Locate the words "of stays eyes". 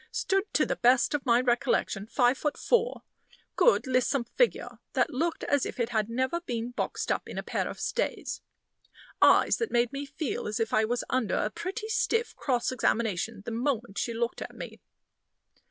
7.67-9.57